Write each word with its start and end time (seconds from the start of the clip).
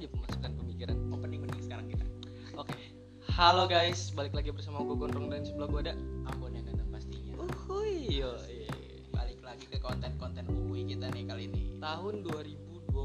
aja 0.00 0.16
pemasukan 0.16 0.56
pemikiran 0.56 0.96
opening 1.12 1.44
mending 1.44 1.60
sekarang 1.60 1.84
kita. 1.92 2.08
Oke. 2.56 2.72
Halo 3.36 3.68
guys 3.68 4.08
balik 4.16 4.32
lagi 4.32 4.48
bersama 4.48 4.80
gue 4.80 4.96
Gondrong 4.96 5.28
dan 5.28 5.44
sebelah 5.44 5.68
gue 5.68 5.80
ada 5.84 5.94
Ambon 6.24 6.56
yang 6.56 6.64
ganteng 6.64 6.88
pastinya. 6.88 7.36
Uhuy. 7.36 8.24
Yo 8.24 8.32
balik 9.12 9.44
lagi 9.44 9.68
ke 9.68 9.76
konten-konten 9.76 10.48
UI 10.48 10.88
kita 10.88 11.12
nih 11.12 11.28
kali 11.28 11.52
ini. 11.52 11.76
Tahun 11.84 12.24
2021 12.24 12.96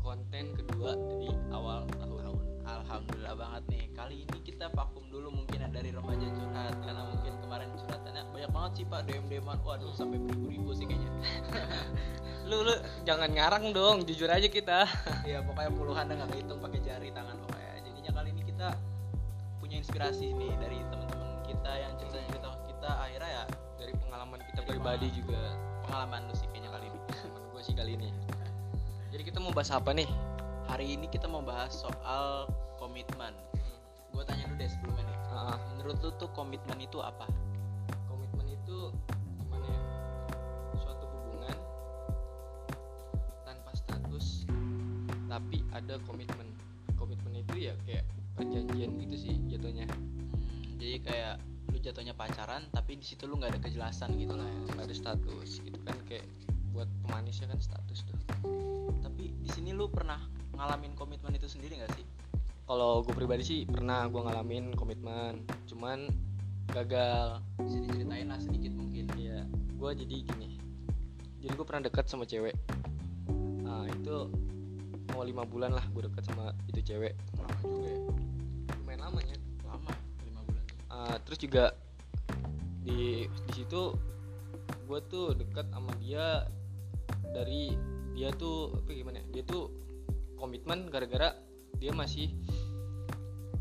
konten 0.00 0.44
kedua 0.56 0.96
di 1.20 1.28
awal 1.52 1.84
tahun. 1.92 2.32
Tahun 2.32 2.36
alhamdulillah 2.64 3.36
banget 3.36 3.62
nih. 3.68 3.84
Kali 3.92 4.24
ini 4.24 4.38
kita 4.40 4.72
vakum 4.72 5.04
dulu 5.12 5.28
mungkin 5.36 5.68
dari 5.68 5.92
remaja 5.92 6.32
curhat 6.32 6.80
karena 6.80 7.19
banyak 8.40 8.56
banget 8.56 8.72
sih 8.72 8.84
pak 8.88 9.00
dm 9.04 9.24
dman 9.28 9.58
waduh 9.60 9.92
sampai 9.92 10.16
beribu-ribu 10.16 10.72
sih 10.72 10.88
kayaknya. 10.88 11.12
Lu 12.48 12.64
lu 12.64 12.72
jangan 13.04 13.28
ngarang 13.36 13.68
dong 13.76 14.08
jujur 14.08 14.32
aja 14.32 14.48
kita. 14.48 14.88
Ya 15.28 15.44
pokoknya 15.44 15.68
puluhan 15.76 16.08
nggak 16.08 16.32
kehitung 16.32 16.56
pakai 16.56 16.80
jari 16.80 17.12
tangan 17.12 17.36
pokoknya. 17.36 17.84
Jadinya 17.84 18.10
kali 18.16 18.28
ini 18.32 18.42
kita 18.48 18.72
punya 19.60 19.76
inspirasi 19.76 20.32
nih 20.32 20.56
dari 20.56 20.80
teman-teman 20.88 21.28
kita 21.44 21.72
yang 21.84 21.92
cerita 22.00 22.16
cerita 22.32 22.48
kita 22.64 22.90
akhirnya 22.96 23.28
ya 23.28 23.44
dari 23.76 23.92
pengalaman 24.00 24.40
kita 24.40 24.60
Dari 24.64 24.68
pribadi 24.72 25.08
pengalaman. 25.12 25.20
juga. 25.20 25.42
Pengalaman 25.84 26.20
lu 26.24 26.34
sih 26.40 26.46
kayaknya 26.48 26.70
kali 26.72 26.86
ini. 26.88 27.00
Gue 27.52 27.60
sih 27.60 27.74
kali 27.76 27.92
ini 28.00 28.08
jadi 29.12 29.22
kita 29.26 29.38
mau 29.44 29.52
bahas 29.52 29.68
apa 29.68 29.92
nih? 29.92 30.08
Hari 30.64 30.96
ini 30.96 31.12
kita 31.12 31.28
mau 31.28 31.44
bahas 31.44 31.76
soal 31.76 32.48
komitmen. 32.80 33.36
Gue 34.16 34.24
tanya 34.24 34.48
dulu 34.48 34.56
deh 34.56 34.70
sebelumnya 34.72 35.04
nih. 35.04 35.18
Ah, 35.28 35.36
ah. 35.52 35.56
menurut 35.76 36.00
lu 36.00 36.10
tuh 36.16 36.32
komitmen 36.32 36.80
itu 36.80 37.04
apa 37.04 37.28
itu 38.70 38.94
gimana 39.42 39.66
ya? 39.66 39.82
Suatu 40.78 41.04
hubungan 41.10 41.56
tanpa 43.42 43.74
status 43.74 44.46
tapi 45.26 45.66
ada 45.74 45.98
komitmen. 46.06 46.54
Komitmen 46.94 47.42
itu 47.42 47.66
ya 47.66 47.74
kayak 47.82 48.06
perjanjian 48.38 48.94
gitu 49.02 49.16
sih 49.18 49.34
jatuhnya. 49.50 49.90
Jadi 50.78 51.02
kayak 51.02 51.42
lu 51.74 51.82
jatuhnya 51.82 52.14
pacaran 52.14 52.62
tapi 52.70 52.94
di 52.94 53.02
situ 53.02 53.26
lu 53.26 53.42
nggak 53.42 53.58
ada 53.58 53.60
kejelasan 53.66 54.14
gitu 54.14 54.38
lah 54.38 54.46
ya. 54.46 54.58
nggak 54.78 54.86
ada 54.86 54.94
status 54.94 55.50
gitu 55.66 55.78
kan 55.82 55.98
kayak 56.06 56.30
buat 56.70 56.86
pemanisnya 57.02 57.50
kan 57.50 57.58
status 57.58 58.06
tuh. 58.06 58.18
Tapi 59.02 59.34
di 59.34 59.50
sini 59.50 59.74
lu 59.74 59.90
pernah 59.90 60.22
ngalamin 60.54 60.94
komitmen 60.94 61.34
itu 61.34 61.50
sendiri 61.50 61.74
nggak 61.82 61.90
sih? 61.98 62.06
Kalau 62.70 63.02
gue 63.02 63.18
pribadi 63.18 63.42
sih 63.42 63.60
pernah 63.66 64.06
gue 64.06 64.22
ngalamin 64.22 64.78
komitmen 64.78 65.42
cuman 65.66 66.29
gagal 66.70 67.26
bisa 67.58 67.78
diceritain 67.80 68.26
lah 68.26 68.38
sedikit 68.38 68.72
mungkin 68.72 69.04
Iya, 69.12 69.44
gue 69.48 69.90
jadi 69.96 70.16
gini. 70.24 70.50
Jadi 71.40 71.52
gue 71.52 71.64
pernah 71.64 71.82
dekat 71.82 72.06
sama 72.06 72.24
cewek. 72.24 72.54
Nah 73.60 73.86
itu 73.86 74.28
mau 75.10 75.22
lima 75.22 75.42
bulan 75.42 75.70
lah 75.70 75.84
gue 75.86 76.06
dekat 76.06 76.24
sama 76.24 76.54
itu 76.66 76.80
cewek. 76.84 77.14
lama 77.34 77.54
juga 77.60 77.86
ya 77.86 77.98
Lumayan 78.76 79.00
lamanya. 79.02 79.36
lama 79.62 79.92
lima 80.22 80.40
bulan 80.42 80.62
Ah, 80.86 81.16
terus 81.20 81.38
juga 81.38 81.74
di 82.80 83.24
di 83.26 83.52
situ 83.52 83.94
gue 84.84 85.00
tuh 85.06 85.32
dekat 85.32 85.70
sama 85.70 85.94
dia 85.96 86.46
dari 87.30 87.74
dia 88.12 88.30
tuh 88.32 88.74
apa 88.74 88.90
gimana? 88.90 89.18
ya, 89.18 89.24
Dia 89.30 89.42
tuh 89.44 89.70
komitmen 90.34 90.88
gara-gara 90.88 91.36
dia 91.76 91.90
masih 91.90 92.34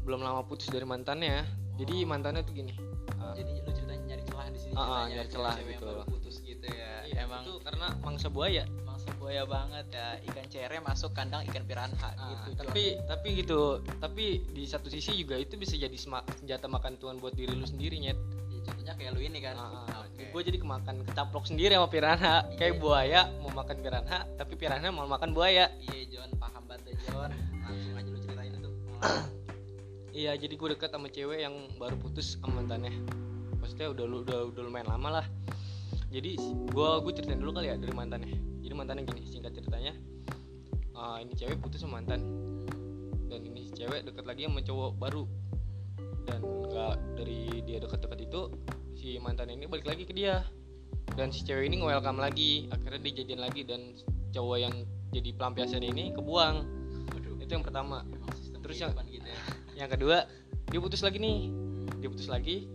belum 0.02 0.20
lama 0.20 0.42
putus 0.44 0.68
dari 0.68 0.84
mantannya. 0.84 1.46
Jadi 1.78 2.04
Oh. 2.04 2.08
mantannya 2.08 2.42
tuh 2.42 2.52
gini. 2.52 2.74
Ah, 3.16 3.34
jadi 3.34 3.52
lu 3.58 3.72
ceritanya 3.72 4.04
nyari 4.08 4.24
celah 4.24 4.48
di 4.48 4.60
sini 4.60 4.74
Ah, 4.74 4.80
ah, 4.80 4.86
ceritanya, 4.86 5.10
nyari 5.12 5.30
celah 5.30 5.54
cewek 5.54 5.66
yang 5.66 5.74
gitu. 5.76 5.88
baru 5.90 6.04
putus 6.08 6.36
gitu 6.40 6.66
ya 6.68 6.94
iya, 7.04 7.20
emang 7.22 7.42
itu 7.44 7.54
karena 7.60 7.88
mangsa 8.00 8.28
buaya. 8.28 8.64
mangsa 8.82 9.10
buaya 9.16 9.44
banget 9.46 9.86
ya 9.90 10.08
ikan 10.24 10.46
cere 10.48 10.78
masuk 10.80 11.12
kandang 11.12 11.42
ikan 11.46 11.64
piranha 11.64 12.10
Ah, 12.12 12.30
gitu 12.30 12.50
tapi 12.58 12.84
tapi 13.04 13.28
gitu 13.36 13.62
tapi 13.98 14.26
di 14.48 14.64
satu 14.64 14.88
sisi 14.88 15.16
juga 15.16 15.36
itu 15.36 15.56
bisa 15.56 15.74
jadi 15.74 15.96
senjata 15.96 16.68
makan 16.68 16.96
tuan 16.96 17.18
buat 17.18 17.34
diri 17.34 17.52
lu 17.52 17.64
sendiri 17.64 17.98
nyet 17.98 18.16
Jon. 18.16 18.28
ya, 18.52 18.60
contohnya 18.68 18.94
kayak 18.94 19.12
lu 19.14 19.22
ini 19.22 19.40
kan 19.40 19.56
Ah, 19.56 20.04
Oke. 20.04 20.24
gue 20.28 20.42
jadi 20.44 20.58
kemakan 20.58 20.96
kecaplok 21.04 21.46
sendiri 21.46 21.74
sama 21.74 21.88
piranha 21.88 22.36
kayak 22.54 22.74
Iya. 22.74 22.80
buaya 22.80 23.22
mau 23.40 23.52
makan 23.54 23.78
piranha 23.80 24.20
tapi 24.36 24.54
piranha 24.54 24.90
mau 24.90 25.08
makan 25.08 25.32
buaya 25.32 25.72
iya 25.80 26.04
John 26.08 26.30
paham 26.36 26.64
banget 26.66 26.94
John 27.02 27.32
langsung 27.58 27.96
aja 27.96 28.10
lu 28.10 28.20
ceritain 28.20 28.52
itu. 28.54 28.70
iya 30.20 30.36
jadi 30.36 30.52
gue 30.60 30.76
dekat 30.76 30.92
sama 30.92 31.08
cewek 31.08 31.48
yang 31.48 31.56
baru 31.80 31.96
putus 31.96 32.36
sama 32.36 32.60
mantannya. 32.60 32.92
Maksudnya 33.64 33.88
udah 33.96 34.04
udah 34.28 34.40
udah 34.52 34.62
lumayan 34.68 34.92
lama 34.92 35.24
lah. 35.24 35.26
Jadi 36.12 36.36
gue 36.76 36.90
gue 37.08 37.12
ceritain 37.16 37.40
dulu 37.40 37.56
kali 37.56 37.72
ya 37.72 37.80
dari 37.80 37.96
mantannya. 37.96 38.36
Jadi 38.60 38.74
mantannya 38.76 39.08
gini 39.08 39.24
singkat 39.24 39.56
ceritanya. 39.56 39.96
Ah, 40.92 41.24
ini 41.24 41.32
cewek 41.40 41.64
putus 41.64 41.80
sama 41.80 42.04
mantan. 42.04 42.20
Dan 43.32 43.48
ini 43.48 43.72
cewek 43.72 44.12
deket 44.12 44.28
lagi 44.28 44.44
sama 44.44 44.60
cowok 44.60 44.92
baru. 45.00 45.24
Dan 46.28 46.44
nggak 46.44 46.96
dari 47.16 47.64
dia 47.64 47.80
deket-deket 47.80 48.20
itu 48.28 48.42
si 49.00 49.16
mantan 49.24 49.48
ini 49.48 49.72
balik 49.72 49.88
lagi 49.88 50.04
ke 50.04 50.12
dia. 50.12 50.44
Dan 51.16 51.32
si 51.32 51.48
cewek 51.48 51.72
ini 51.72 51.80
nge-welcome 51.80 52.20
lagi. 52.20 52.68
Akhirnya 52.76 53.00
dia 53.08 53.14
jadian 53.24 53.40
lagi 53.40 53.64
dan 53.64 53.96
cowok 54.36 54.58
yang 54.60 54.76
jadi 55.16 55.32
pelampiasan 55.32 55.80
ini 55.80 56.12
kebuang. 56.12 56.56
Waduh, 57.16 57.40
itu 57.40 57.52
yang 57.56 57.64
pertama. 57.64 58.04
Terus 58.60 58.84
yang- 58.84 58.94
gitu 59.10 59.26
ya 59.26 59.42
yang 59.80 59.88
kedua 59.88 60.28
dia 60.70 60.80
putus 60.84 61.00
lagi 61.00 61.18
nih. 61.18 61.48
Dia 62.04 62.12
putus 62.12 62.28
lagi 62.28 62.68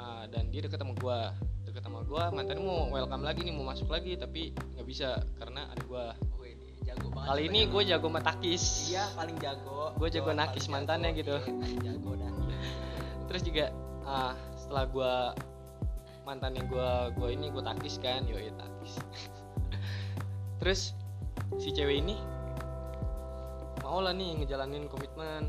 ah, 0.00 0.24
dan 0.32 0.48
dia 0.48 0.64
deket 0.64 0.80
sama 0.80 0.96
gua. 0.96 1.36
Deket 1.68 1.84
sama 1.84 2.00
gua 2.08 2.32
mantannya 2.32 2.64
mau 2.64 2.88
welcome 2.88 3.22
lagi 3.22 3.44
nih 3.44 3.52
mau 3.52 3.68
masuk 3.68 3.92
lagi 3.92 4.16
tapi 4.16 4.56
nggak 4.74 4.86
bisa 4.88 5.20
karena 5.36 5.68
ada 5.68 5.82
gua. 5.84 6.04
Oh 6.40 6.44
ini 6.48 6.80
jago 6.88 7.12
banget 7.12 7.28
kali 7.28 7.42
ini 7.52 7.60
gue 7.68 7.82
jago 7.84 8.08
matakis 8.08 8.88
iya 8.88 9.04
paling 9.12 9.36
jago. 9.36 9.92
Gua 10.00 10.08
jago 10.08 10.32
nakis 10.32 10.72
mantannya 10.72 11.12
jago. 11.12 11.20
gitu. 11.20 11.36
Iya, 11.60 11.92
jago 11.92 12.10
dah 12.16 12.32
terus 13.28 13.44
juga 13.44 13.64
ah, 14.08 14.32
setelah 14.56 14.88
gua 14.88 15.12
mantannya 16.24 16.64
gua 16.64 17.12
gua 17.12 17.28
ini 17.28 17.52
gua 17.52 17.60
takis 17.76 18.00
kan. 18.00 18.24
Yo 18.24 18.40
takis. 18.40 18.96
Terus 20.64 20.80
si 21.60 21.70
cewek 21.70 22.02
ini 22.02 22.16
mau 23.84 24.04
lah 24.04 24.12
nih 24.12 24.42
ngejalanin 24.42 24.84
komitmen 24.90 25.48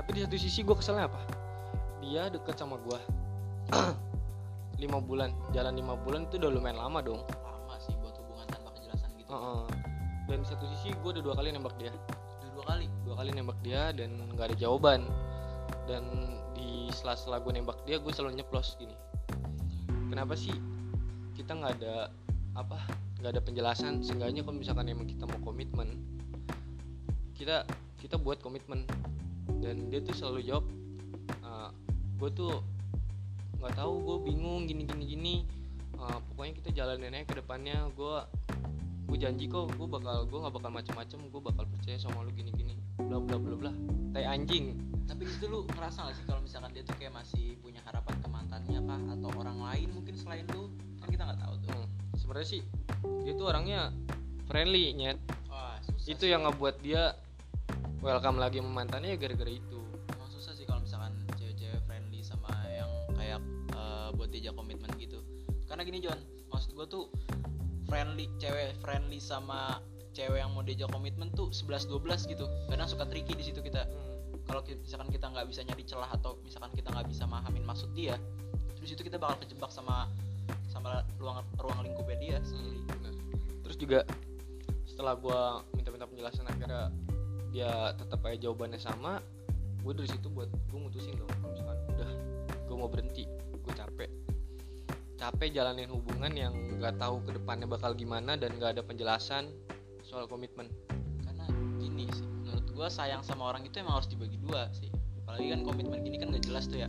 tapi 0.00 0.16
di 0.16 0.24
satu 0.24 0.36
sisi 0.40 0.64
gue 0.64 0.72
keselnya 0.72 1.12
apa? 1.12 1.20
Dia 2.00 2.32
deket 2.32 2.56
sama 2.56 2.80
gua. 2.80 2.96
Lima 4.82 4.96
bulan. 4.96 5.28
Jalan 5.52 5.76
lima 5.76 5.92
bulan 5.92 6.24
itu 6.24 6.40
udah 6.40 6.48
lumayan 6.56 6.80
lama 6.80 7.04
dong. 7.04 7.20
Lama 7.44 7.76
sih 7.84 7.92
buat 8.00 8.16
hubungan 8.16 8.48
tanpa 8.48 8.72
kejelasan 8.80 9.12
gitu. 9.20 9.28
Heeh. 9.28 9.62
dan 10.24 10.40
di 10.40 10.48
satu 10.48 10.64
sisi 10.72 10.96
gue 10.96 11.10
udah 11.20 11.20
dua 11.20 11.36
kali 11.36 11.52
nembak 11.52 11.76
dia. 11.76 11.92
Udah 12.40 12.50
dua 12.56 12.64
kali? 12.64 12.86
Dua 13.04 13.14
kali 13.20 13.30
nembak 13.36 13.60
dia 13.60 13.92
dan 13.92 14.24
nggak 14.32 14.46
ada 14.48 14.56
jawaban. 14.56 15.04
Dan 15.84 16.02
di 16.56 16.88
sela-sela 16.96 17.36
gue 17.44 17.52
nembak 17.52 17.84
dia 17.84 18.00
gue 18.00 18.08
selalu 18.08 18.40
nyeplos 18.40 18.80
gini. 18.80 18.96
Kenapa 20.08 20.32
sih 20.32 20.56
kita 21.36 21.60
nggak 21.60 21.76
ada 21.76 22.08
apa 22.56 22.80
nggak 23.20 23.36
ada 23.36 23.42
penjelasan? 23.44 24.00
Seenggaknya 24.00 24.48
kalau 24.48 24.56
misalkan 24.56 24.88
emang 24.88 25.04
kita 25.04 25.28
mau 25.28 25.44
komitmen 25.44 25.92
kita 27.36 27.64
kita 27.96 28.20
buat 28.20 28.40
komitmen 28.44 28.84
dan 29.60 29.92
dia 29.92 30.00
tuh 30.00 30.16
selalu 30.16 30.40
jawab 30.48 30.64
gue 32.20 32.30
tuh 32.36 32.52
nggak 33.56 33.74
tahu 33.80 33.92
gue 34.04 34.16
bingung 34.28 34.68
gini 34.68 34.84
gini 34.84 35.04
gini. 35.08 35.34
Eh, 35.96 36.18
pokoknya 36.32 36.52
kita 36.60 36.70
jalanin 36.76 37.16
aja 37.16 37.24
ke 37.24 37.34
depannya. 37.40 37.88
Gue 37.96 38.20
gue 39.08 39.18
janji 39.18 39.48
kok 39.48 39.72
gue 39.74 39.88
bakal 39.88 40.28
gue 40.28 40.38
nggak 40.38 40.54
bakal 40.54 40.70
macem-macem. 40.70 41.18
Gue 41.32 41.40
bakal 41.40 41.64
percaya 41.64 41.96
sama 41.96 42.20
lu 42.20 42.30
gini 42.36 42.52
gini. 42.52 42.76
Bla 43.00 43.16
bla 43.16 43.40
bla 43.40 43.56
bla. 43.56 43.72
Tai 44.12 44.24
anjing. 44.28 44.76
Tapi 45.08 45.26
di 45.26 45.32
situ 45.32 45.48
lu 45.50 45.64
ngerasa 45.66 46.06
gak 46.06 46.14
sih 46.14 46.24
kalau 46.28 46.44
misalkan 46.44 46.70
dia 46.70 46.86
tuh 46.86 46.94
kayak 46.94 47.10
masih 47.16 47.58
punya 47.58 47.82
harapan 47.82 48.14
ke 48.20 48.28
mantannya 48.30 48.78
kah 48.84 49.00
atau 49.16 49.28
orang 49.40 49.58
lain 49.58 49.88
mungkin 49.96 50.14
selain 50.14 50.44
lu? 50.52 50.70
Kan 51.00 51.08
kita 51.08 51.24
nggak 51.24 51.40
tahu 51.40 51.54
tuh. 51.64 51.72
Hmm, 51.72 51.88
sebenarnya 52.20 52.48
sih 52.52 52.62
dia 53.24 53.32
tuh 53.32 53.46
orangnya 53.48 53.80
friendly 54.44 54.92
nyet. 54.92 55.18
Wah 55.48 55.80
susah 55.88 56.04
itu 56.04 56.24
sih. 56.28 56.30
yang 56.36 56.44
ngebuat 56.44 56.84
dia 56.84 57.16
welcome 58.00 58.40
lagi 58.40 58.60
sama 58.60 58.84
mantannya 58.84 59.16
ya 59.16 59.18
gara-gara 59.20 59.52
itu. 59.52 59.80
Emang 60.16 60.30
susah 60.32 60.52
sih 60.56 60.64
kalau 60.64 60.80
misalkan 60.80 61.12
cewek-cewek 61.36 61.80
friendly 61.84 62.20
sama 62.24 62.48
yang 62.72 62.90
kayak 63.16 63.40
eh, 63.76 64.08
buat 64.16 64.28
diajak 64.32 64.54
komitmen 64.56 64.90
gitu. 64.96 65.20
Karena 65.68 65.84
gini 65.84 66.00
John 66.00 66.18
maksud 66.50 66.74
gue 66.74 66.86
tuh 66.88 67.04
friendly 67.86 68.26
cewek 68.40 68.74
friendly 68.80 69.20
sama 69.20 69.78
cewek 70.16 70.42
yang 70.42 70.50
mau 70.50 70.64
diajak 70.64 70.88
komitmen 70.90 71.28
tuh 71.36 71.52
11-12 71.52 72.32
gitu. 72.32 72.48
Kadang 72.72 72.88
suka 72.88 73.04
tricky 73.06 73.36
di 73.36 73.44
situ 73.44 73.60
kita. 73.60 73.84
Kalau 74.48 74.64
ki- 74.64 74.80
misalkan 74.82 75.12
kita 75.12 75.30
nggak 75.30 75.46
bisa 75.46 75.60
nyari 75.62 75.84
celah 75.86 76.10
atau 76.10 76.40
misalkan 76.42 76.72
kita 76.74 76.90
nggak 76.90 77.06
bisa 77.06 77.22
mahamin 77.28 77.62
maksud 77.62 77.92
dia 77.94 78.18
terus 78.80 78.96
itu 78.96 79.04
kita 79.04 79.20
bakal 79.20 79.36
kejebak 79.44 79.68
sama 79.68 80.08
sama 80.72 81.04
ruang 81.20 81.44
ruang 81.60 81.84
lingkupnya 81.84 82.16
dia 82.16 82.36
sendiri. 82.40 82.80
Bener. 82.88 83.14
terus 83.60 83.76
juga 83.76 84.00
setelah 84.88 85.14
gua 85.20 85.60
minta-minta 85.76 86.08
penjelasan 86.08 86.48
akhirnya 86.48 86.88
dia 87.50 87.94
tetap 87.98 88.22
aja 88.26 88.48
jawabannya 88.48 88.78
sama. 88.78 89.18
Gue 89.80 89.92
dari 89.96 90.08
situ 90.08 90.28
buat 90.30 90.48
gue 90.48 90.80
mutusin 90.80 91.16
dong 91.16 91.30
misalkan 91.50 91.78
udah 91.96 92.10
gue 92.68 92.76
mau 92.76 92.90
berhenti 92.90 93.24
gue 93.60 93.74
capek. 93.74 94.10
Capek 95.20 95.48
jalanin 95.52 95.90
hubungan 95.92 96.32
yang 96.32 96.54
nggak 96.80 96.96
tahu 96.96 97.20
ke 97.26 97.36
depannya 97.36 97.68
bakal 97.68 97.92
gimana 97.92 98.38
dan 98.38 98.56
nggak 98.56 98.78
ada 98.78 98.82
penjelasan 98.86 99.50
soal 100.06 100.24
komitmen. 100.30 100.70
Karena 101.26 101.44
gini 101.76 102.08
sih 102.14 102.24
menurut 102.24 102.66
gue 102.70 102.88
sayang 102.88 103.20
sama 103.26 103.50
orang 103.50 103.66
itu 103.66 103.82
emang 103.82 104.00
harus 104.00 104.08
dibagi 104.08 104.38
dua 104.40 104.70
sih. 104.72 104.88
Apalagi 105.24 105.52
kan 105.52 105.60
komitmen 105.62 106.02
gini 106.02 106.16
kan 106.18 106.34
gak 106.34 106.42
jelas 106.42 106.66
tuh 106.66 106.82
ya. 106.82 106.88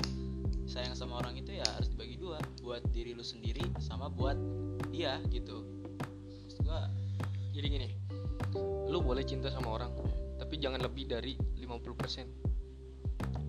Sayang 0.65 0.95
sama 0.95 1.19
orang 1.19 1.35
itu 1.35 1.51
ya 1.51 1.65
harus 1.75 1.91
dibagi 1.91 2.15
dua 2.15 2.39
buat 2.63 2.81
diri 2.95 3.11
lu 3.11 3.21
sendiri 3.21 3.61
sama 3.83 4.07
buat 4.07 4.39
dia 4.89 5.19
gitu. 5.29 5.67
Maksud 6.47 6.63
gue 6.63 6.81
jadi 7.51 7.67
gini 7.67 7.89
lu 8.91 8.99
boleh 8.99 9.23
cinta 9.23 9.47
sama 9.47 9.79
orang 9.79 9.91
jangan 10.61 10.79
lebih 10.85 11.09
dari 11.09 11.33
50% 11.57 12.51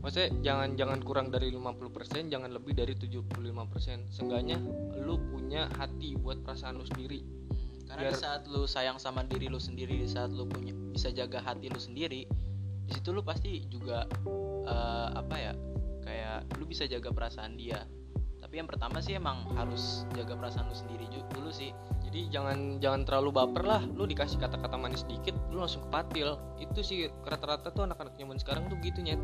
maksudnya 0.03 0.31
jangan 0.43 0.75
jangan 0.75 0.99
kurang 1.01 1.31
dari 1.31 1.55
50% 1.55 2.27
jangan 2.27 2.51
lebih 2.51 2.75
dari 2.75 2.99
75% 2.99 4.11
seenggaknya 4.11 4.59
lu 4.99 5.15
punya 5.31 5.71
hati 5.79 6.19
buat 6.19 6.43
perasaan 6.43 6.83
lu 6.83 6.87
sendiri. 6.87 7.23
Hmm, 7.23 7.87
karena 7.87 8.11
di 8.11 8.15
Biar- 8.15 8.19
saat 8.19 8.43
lu 8.51 8.67
sayang 8.67 8.99
sama 8.99 9.23
diri 9.23 9.47
lu 9.47 9.63
sendiri 9.63 10.03
di 10.03 10.09
saat 10.11 10.35
lu 10.35 10.51
punya 10.51 10.75
bisa 10.91 11.15
jaga 11.15 11.39
hati 11.39 11.71
lu 11.71 11.79
sendiri 11.79 12.27
di 12.83 12.91
situ 12.91 13.15
lu 13.15 13.23
pasti 13.23 13.63
juga 13.71 14.11
eh, 14.67 15.09
apa 15.15 15.37
ya 15.39 15.53
kayak 16.03 16.59
lu 16.59 16.67
bisa 16.67 16.85
jaga 16.91 17.15
perasaan 17.15 17.55
dia. 17.55 17.87
Tapi 18.43 18.59
yang 18.59 18.67
pertama 18.67 18.99
sih 18.99 19.15
emang 19.15 19.47
harus 19.55 20.03
jaga 20.19 20.35
perasaan 20.35 20.67
lu 20.67 20.75
sendiri 20.75 21.07
dulu 21.31 21.55
sih 21.55 21.71
jadi 22.13 22.29
jangan 22.29 22.77
jangan 22.77 23.09
terlalu 23.09 23.33
baper 23.33 23.65
lah. 23.65 23.81
Lu 23.97 24.05
dikasih 24.05 24.37
kata-kata 24.37 24.77
manis 24.77 25.09
dikit 25.09 25.33
lu 25.49 25.65
langsung 25.65 25.89
kepatil. 25.89 26.37
Itu 26.61 26.85
sih 26.85 27.09
rata-rata 27.25 27.73
tuh 27.73 27.89
anak-anak 27.89 28.21
zaman 28.21 28.37
sekarang 28.37 28.69
tuh 28.69 28.77
gitu 28.85 29.01
nyet. 29.01 29.17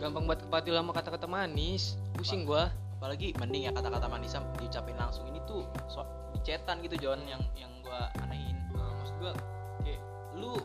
Gampang 0.00 0.24
banget 0.24 0.48
kepatil 0.48 0.80
sama 0.80 0.96
kata-kata 0.96 1.28
manis. 1.28 2.00
Pusing 2.16 2.48
gua. 2.48 2.72
Apalagi 2.96 3.36
mending 3.36 3.68
ya 3.68 3.72
kata-kata 3.76 4.08
manis 4.08 4.32
diucapin 4.56 4.96
langsung 4.96 5.28
ini 5.28 5.44
tuh 5.44 5.68
so 5.92 6.00
dicetan 6.32 6.80
gitu 6.80 6.96
John 6.96 7.20
yang 7.28 7.44
yang 7.52 7.68
gua 7.84 8.08
anehin 8.24 8.56
Nah, 8.72 8.88
maksud 8.96 9.16
gua 9.20 9.32
kayak 9.84 10.00
lu 10.40 10.56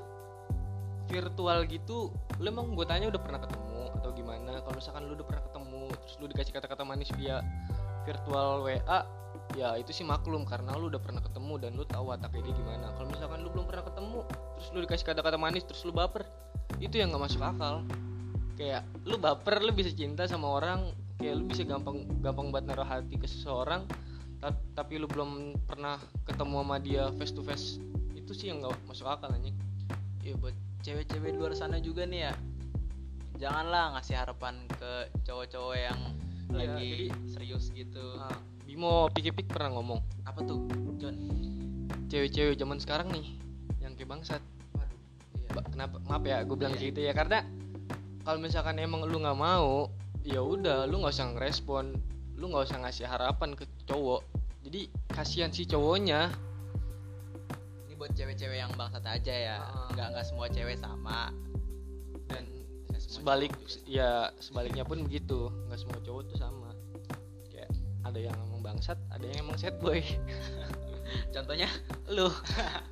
virtual 1.11 1.67
gitu 1.67 2.15
lu 2.39 2.47
emang 2.47 2.71
gue 2.71 2.87
tanya 2.87 3.11
udah 3.11 3.19
pernah 3.19 3.43
ketemu 3.43 3.83
atau 3.99 4.09
gimana? 4.15 4.63
Kalau 4.63 4.75
misalkan 4.79 5.11
lu 5.11 5.19
udah 5.19 5.27
pernah 5.27 5.43
ketemu 5.43 5.83
terus 5.91 6.15
lu 6.23 6.25
dikasih 6.31 6.53
kata-kata 6.55 6.83
manis 6.87 7.11
via 7.19 7.43
virtual 8.07 8.63
WA 8.63 8.99
ya 9.57 9.75
itu 9.75 9.91
sih 9.91 10.07
maklum 10.07 10.47
karena 10.47 10.75
lu 10.79 10.87
udah 10.87 11.01
pernah 11.01 11.19
ketemu 11.19 11.53
dan 11.59 11.71
lu 11.75 11.83
tahu 11.83 12.11
wataknya 12.11 12.41
dia 12.47 12.53
gimana. 12.55 12.87
Kalau 12.95 13.07
misalkan 13.11 13.39
lu 13.43 13.49
belum 13.51 13.65
pernah 13.67 13.83
ketemu 13.83 14.19
terus 14.55 14.67
lu 14.71 14.79
dikasih 14.87 15.05
kata-kata 15.11 15.37
manis 15.37 15.63
terus 15.67 15.81
lu 15.83 15.91
baper 15.91 16.23
itu 16.79 16.95
yang 16.99 17.11
nggak 17.11 17.23
masuk 17.27 17.41
akal. 17.43 17.83
Kayak 18.55 18.87
lu 19.03 19.15
baper 19.19 19.59
lu 19.59 19.71
bisa 19.75 19.91
cinta 19.91 20.23
sama 20.27 20.47
orang 20.61 20.91
kayak 21.19 21.35
lu 21.37 21.43
bisa 21.45 21.67
gampang 21.67 22.07
gampang 22.23 22.49
banget 22.49 22.73
naruh 22.73 22.87
hati 22.87 23.13
ke 23.19 23.27
seseorang 23.29 23.85
ta- 24.41 24.57
tapi 24.73 24.97
lu 24.97 25.05
belum 25.05 25.53
pernah 25.69 26.01
ketemu 26.25 26.55
sama 26.63 26.75
dia 26.81 27.03
face 27.19 27.33
to 27.35 27.45
face 27.45 27.77
itu 28.17 28.31
sih 28.33 28.49
yang 28.49 28.63
nggak 28.63 28.73
masuk 28.87 29.05
akal 29.05 29.29
anjing. 29.29 29.55
Ya 30.21 30.37
buat 30.37 30.55
cewek-cewek 30.81 31.35
luar 31.37 31.53
sana 31.57 31.77
juga 31.81 32.07
nih 32.07 32.29
ya. 32.29 32.33
Janganlah 33.41 33.97
ngasih 33.97 34.15
harapan 34.21 34.63
ke 34.77 35.09
cowok-cowok 35.25 35.77
yang 35.77 35.99
Iya, 36.51 36.67
lagi 36.67 36.80
Bimo 38.81 39.13
pikir-pikir 39.13 39.53
pernah 39.53 39.77
ngomong 39.77 40.01
apa 40.25 40.41
tuh 40.41 40.65
John? 40.97 41.13
Cewek-cewek 42.09 42.57
zaman 42.57 42.81
sekarang 42.81 43.13
nih 43.13 43.37
yang 43.77 43.93
kayak 43.93 44.09
bangsat. 44.09 44.41
Waduh 44.73 44.97
iya. 45.37 45.49
Ba- 45.53 45.69
kenapa? 45.69 46.01
Maaf 46.01 46.25
ya 46.25 46.41
gue 46.41 46.57
bilang 46.57 46.73
Iya. 46.73 46.89
gitu 46.89 46.99
ya 47.05 47.13
karena 47.13 47.45
kalau 48.25 48.41
misalkan 48.41 48.81
emang 48.81 49.05
lu 49.05 49.21
nggak 49.21 49.37
mau 49.37 49.85
ya 50.25 50.41
udah 50.41 50.89
lu 50.89 50.97
nggak 50.97 51.13
usah 51.13 51.29
ngerespon 51.29 51.93
lu 52.33 52.49
nggak 52.49 52.73
usah 52.73 52.81
ngasih 52.81 53.05
harapan 53.05 53.53
ke 53.53 53.69
cowok. 53.85 54.25
Jadi 54.65 54.89
kasihan 55.13 55.53
si 55.53 55.69
cowoknya. 55.69 56.33
Ini 57.85 57.93
buat 58.01 58.17
cewek-cewek 58.17 58.65
yang 58.65 58.73
bangsat 58.73 59.05
aja 59.05 59.29
ya 59.29 59.57
Ah. 59.61 59.93
nggak 59.93 60.07
nggak 60.09 60.25
semua 60.25 60.49
cewek 60.49 60.81
sama. 60.81 61.29
Dan 62.25 62.49
sebalik 62.97 63.53
ya 63.85 64.33
sebaliknya 64.41 64.81
pun 64.81 65.05
begitu 65.05 65.53
nggak 65.69 65.77
semua 65.77 66.01
cowok 66.01 66.33
tuh 66.33 66.37
sama 66.41 66.73
ada 68.11 68.19
yang 68.19 68.35
emang 68.35 68.59
bangsat 68.59 68.99
ada 69.07 69.23
yang 69.23 69.47
emang 69.47 69.55
sad 69.55 69.79
boy. 69.79 70.03
Contohnya? 71.35 71.71
Lu. 72.11 72.27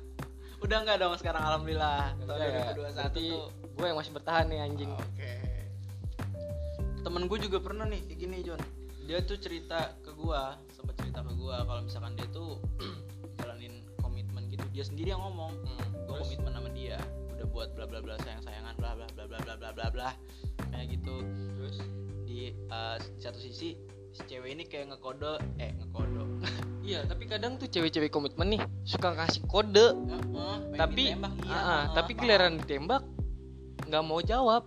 Udah 0.64 0.76
nggak 0.84 0.96
dong 1.00 1.16
sekarang 1.20 1.44
alhamdulillah. 1.44 2.16
Tahun 2.24 2.40
2021 2.76 2.96
berarti 2.96 3.26
tuh. 3.36 3.48
gue 3.52 3.86
yang 3.88 3.98
masih 4.00 4.12
bertahan 4.16 4.44
nih 4.48 4.58
anjing. 4.64 4.92
Oke. 4.92 5.32
Temen 7.00 7.22
gue 7.28 7.38
juga 7.40 7.58
pernah 7.60 7.84
nih 7.88 8.00
kayak 8.08 8.18
gini 8.20 8.36
John. 8.44 8.60
Dia 9.08 9.24
tuh 9.24 9.40
cerita 9.40 9.96
ke 10.04 10.12
gua, 10.14 10.54
sempat 10.70 10.94
cerita 11.00 11.24
ke 11.24 11.32
gua 11.34 11.66
kalau 11.66 11.82
misalkan 11.82 12.14
dia 12.14 12.28
tuh 12.30 12.60
jalanin 13.40 13.82
komitmen 14.00 14.46
gitu. 14.52 14.62
Dia 14.72 14.84
sendiri 14.84 15.16
yang 15.16 15.24
ngomong, 15.24 15.50
Hmm, 15.66 16.06
gue 16.06 16.14
komitmen 16.14 16.52
sama 16.54 16.70
dia, 16.70 17.00
udah 17.34 17.46
buat 17.50 17.68
bla 17.74 17.90
bla 17.90 17.98
bla 18.04 18.14
sayang 18.22 18.38
sayangan 18.44 18.76
bla 18.78 18.94
bla 18.94 19.08
bla 19.16 19.24
bla 19.26 19.38
bla 19.42 19.54
bla 19.56 19.70
bla 19.74 19.86
bla. 19.90 20.10
Kayak 20.70 20.86
gitu. 21.00 21.14
terus? 21.58 21.76
Di, 22.28 22.54
di 22.54 23.18
satu 23.18 23.40
sisi 23.42 23.74
si 24.10 24.22
cewek 24.26 24.50
ini 24.52 24.64
kayak 24.66 24.94
ngekode, 24.94 25.38
eh 25.58 25.70
ngekode. 25.76 26.24
Iya, 26.80 27.06
tapi 27.06 27.28
kadang 27.30 27.54
tuh 27.54 27.70
cewek-cewek 27.70 28.10
komitmen 28.10 28.56
nih 28.56 28.62
suka 28.82 29.14
kasih 29.14 29.46
kode, 29.46 29.94
pengen 29.94 30.74
tapi 30.74 31.02
ditembak, 31.06 31.32
iya, 31.46 31.54
ah, 31.54 31.60
heeh, 31.62 31.82
tapi 31.94 32.10
giliran 32.18 32.52
ditembak 32.58 33.02
nggak 33.86 34.02
mau 34.02 34.18
jawab. 34.18 34.66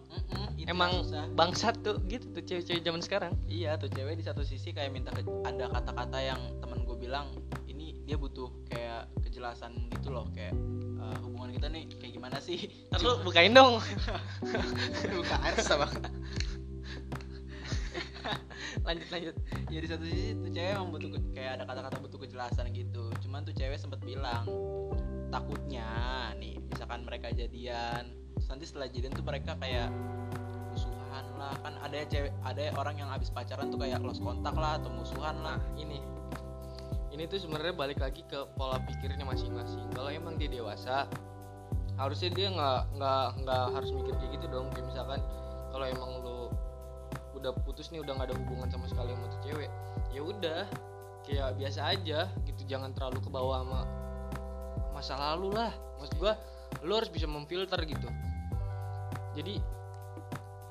Itu 0.56 0.72
yang 0.72 0.72
Emang 0.72 0.92
bangsat 1.36 1.84
tuh 1.84 2.00
gitu 2.08 2.32
tuh 2.32 2.40
cewek-cewek 2.40 2.80
zaman 2.80 3.02
sekarang. 3.04 3.34
Iya 3.52 3.76
tuh 3.76 3.92
cewek 3.92 4.16
di 4.16 4.24
satu 4.24 4.40
sisi 4.40 4.72
kayak 4.72 4.96
minta 4.96 5.12
ke- 5.12 5.28
ada 5.44 5.68
kata-kata 5.68 6.20
yang 6.24 6.40
temen 6.64 6.88
gue 6.88 6.96
bilang 6.96 7.28
ini 7.68 8.00
dia 8.08 8.16
butuh 8.16 8.48
kayak 8.72 9.12
kejelasan 9.28 9.76
gitu 9.92 10.16
loh 10.16 10.30
kayak 10.32 10.56
eh, 11.04 11.16
hubungan 11.28 11.52
kita 11.52 11.68
nih 11.68 11.84
kayak 12.00 12.14
gimana 12.16 12.38
sih? 12.40 12.72
Lu 13.04 13.20
bukain 13.28 13.52
dong. 13.52 13.84
buka 15.20 15.36
air 15.44 15.60
sama. 15.60 15.92
Lanjut 18.88 19.08
lanjut. 19.14 19.36
ya 19.70 19.80
di 19.80 19.88
satu 19.90 20.04
sisi 20.06 20.34
tuh 20.38 20.52
cewek 20.52 20.72
emang 20.74 20.90
butuh 20.90 21.10
kayak 21.38 21.52
ada 21.62 21.64
kata-kata 21.70 21.98
butuh 22.02 22.20
kejelasan 22.26 22.66
gitu. 22.74 23.10
Cuman 23.22 23.46
tuh 23.46 23.54
cewek 23.54 23.78
sempet 23.78 24.02
bilang 24.02 24.50
takutnya 25.34 25.90
nih 26.38 26.62
misalkan 26.70 27.02
mereka 27.10 27.34
jadian 27.34 28.14
terus 28.38 28.48
nanti 28.54 28.66
setelah 28.70 28.86
jadian 28.86 29.18
tuh 29.18 29.26
mereka 29.26 29.58
kayak 29.58 29.90
musuhan 30.70 31.26
lah 31.42 31.58
kan 31.66 31.74
ada 31.82 31.96
ya 31.98 32.06
cewek 32.06 32.32
ada 32.46 32.62
ya 32.70 32.72
orang 32.78 32.96
yang 33.02 33.10
habis 33.10 33.34
pacaran 33.34 33.74
tuh 33.74 33.82
kayak 33.82 33.98
lost 34.06 34.22
kontak 34.22 34.54
lah 34.54 34.78
atau 34.78 34.94
musuhan 34.94 35.34
lah 35.42 35.58
Nah, 35.58 35.62
ini 35.78 36.02
ini 37.14 37.30
tuh 37.30 37.38
sebenarnya 37.38 37.78
balik 37.78 38.02
lagi 38.02 38.26
ke 38.26 38.42
pola 38.58 38.82
pikirnya 38.90 39.22
masing-masing. 39.22 39.86
Kalau 39.94 40.10
emang 40.10 40.34
dia 40.42 40.50
dewasa, 40.50 41.06
harusnya 41.94 42.34
dia 42.34 42.50
nggak 42.50 42.82
nggak 42.98 43.28
nggak 43.46 43.66
harus 43.70 43.90
mikir 43.94 44.18
kayak 44.18 44.32
gitu 44.42 44.46
dong. 44.50 44.74
Kayak 44.74 44.90
misalkan 44.90 45.22
kalau 45.70 45.86
emang 45.86 46.10
lu 46.26 46.50
udah 47.44 47.54
putus 47.68 47.92
nih 47.92 48.00
udah 48.00 48.16
nggak 48.16 48.32
ada 48.32 48.36
hubungan 48.40 48.72
sama 48.72 48.88
sekali 48.88 49.12
sama 49.12 49.28
tuh 49.28 49.42
cewek, 49.44 49.70
ya 50.16 50.22
udah 50.24 50.62
kayak 51.28 51.50
biasa 51.60 51.80
aja 51.92 52.20
gitu. 52.48 52.62
Jangan 52.64 52.96
terlalu 52.96 53.20
ke 53.20 53.30
bawah 53.30 53.60
sama 53.60 53.82
masa 54.96 55.20
lalu 55.20 55.52
lah. 55.52 55.76
Maksud 56.00 56.16
gua, 56.16 56.40
lu 56.88 56.96
harus 56.96 57.12
bisa 57.12 57.28
memfilter 57.28 57.84
gitu. 57.84 58.08
Jadi 59.36 59.60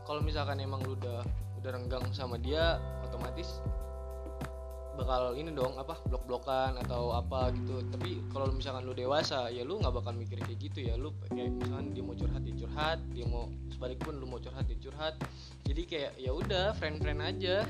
kalau 0.09 0.25
misalkan 0.25 0.57
emang 0.65 0.81
lu 0.89 0.97
udah 0.97 1.21
udah 1.61 1.71
renggang 1.71 2.05
sama 2.17 2.41
dia, 2.41 2.81
otomatis 3.05 3.61
bakal 4.93 5.33
ini 5.33 5.51
dong 5.57 5.75
apa 5.81 5.97
blok-blokan 6.07 6.77
atau 6.85 7.17
apa 7.17 7.53
gitu. 7.57 7.81
Tapi 7.89 8.21
kalau 8.29 8.53
misalkan 8.53 8.85
lu 8.85 8.93
dewasa 8.93 9.49
ya 9.49 9.65
lu 9.65 9.81
nggak 9.81 9.95
bakal 9.95 10.13
mikir 10.13 10.39
kayak 10.45 10.61
gitu 10.61 10.85
ya. 10.85 10.95
Lu 11.01 11.17
kayak 11.33 11.53
misalkan 11.57 11.97
dia 11.97 12.03
mau 12.05 12.17
curhat 12.17 12.43
dia 12.45 12.55
curhat. 12.57 12.99
Dia 13.13 13.25
mau 13.25 13.49
sebalikpun 13.73 14.21
lu 14.21 14.27
mau 14.29 14.41
curhat 14.41 14.65
dia 14.69 14.79
curhat. 14.79 15.15
Jadi 15.65 15.83
kayak 15.89 16.13
ya 16.21 16.31
udah 16.33 16.77
friend 16.77 17.01
friend 17.01 17.21
aja. 17.25 17.65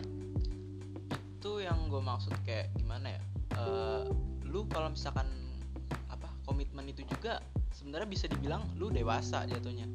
Itu 1.38 1.62
yang 1.62 1.90
gue 1.90 2.02
maksud 2.02 2.34
kayak 2.46 2.74
gimana 2.78 3.18
ya? 3.18 3.22
Eh, 3.58 4.02
lu 4.46 4.66
kalau 4.70 4.90
misalkan 4.90 5.26
apa 6.10 6.28
komitmen 6.46 6.86
itu 6.86 7.02
juga 7.06 7.42
sebenarnya 7.74 8.08
bisa 8.08 8.26
dibilang 8.30 8.62
lu 8.78 8.90
dewasa 8.90 9.46
jatuhnya. 9.46 9.86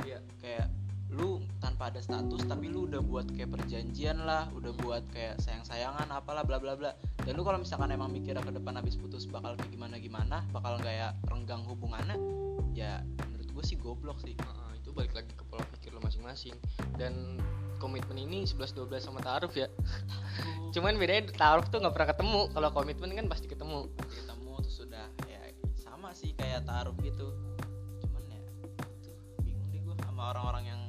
Iya. 0.00 0.18
kayak 0.40 0.66
lu 1.12 1.42
tanpa 1.70 1.94
ada 1.94 2.02
status 2.02 2.42
tapi 2.50 2.66
lu 2.66 2.90
udah 2.90 2.98
buat 2.98 3.30
kayak 3.30 3.54
perjanjian 3.54 4.26
lah 4.26 4.50
udah 4.58 4.74
buat 4.82 5.06
kayak 5.14 5.38
sayang 5.38 5.62
sayangan 5.62 6.10
apalah 6.10 6.42
bla 6.42 6.58
bla 6.58 6.74
bla. 6.74 6.90
Dan 7.22 7.38
lu 7.38 7.46
kalau 7.46 7.62
misalkan 7.62 7.94
emang 7.94 8.10
mikirnya 8.10 8.42
ke 8.42 8.50
depan 8.50 8.74
habis 8.74 8.98
putus 8.98 9.30
bakal 9.30 9.54
kayak 9.54 9.70
gimana 9.70 10.02
gimana 10.02 10.42
bakal 10.50 10.74
kayak 10.82 11.14
renggang 11.30 11.62
hubungannya 11.62 12.18
ya 12.74 13.06
menurut 13.06 13.48
gue 13.54 13.64
sih 13.64 13.78
goblok 13.78 14.18
sih. 14.18 14.34
Heeh, 14.34 14.70
itu 14.82 14.90
balik 14.90 15.14
lagi 15.14 15.30
ke 15.30 15.46
pola 15.46 15.62
pikir 15.78 15.94
lu 15.94 16.02
masing-masing. 16.02 16.58
Dan 16.98 17.38
komitmen 17.78 18.18
ini 18.18 18.42
11-12 18.42 18.98
sama 18.98 19.22
taruh 19.22 19.50
ya. 19.54 19.70
Cuman 20.74 20.98
bedanya 20.98 21.30
taruh 21.32 21.62
tuh 21.70 21.78
nggak 21.78 21.94
pernah 21.94 22.08
ketemu. 22.10 22.40
Kalau 22.50 22.68
komitmen 22.74 23.14
kan 23.14 23.26
pasti 23.30 23.46
ketemu. 23.46 23.86
Ketemu 24.10 24.52
terus 24.66 24.74
sudah 24.74 25.06
ya 25.30 25.40
sama 25.78 26.10
sih 26.18 26.34
kayak 26.34 26.66
taruh 26.66 26.98
gitu. 27.00 27.30
Cuman 28.02 28.22
ya 28.26 28.42
itu 28.98 29.14
bingung 29.46 29.70
deh 29.70 29.80
gue 29.80 29.94
sama 30.02 30.34
orang-orang 30.34 30.64
yang 30.66 30.79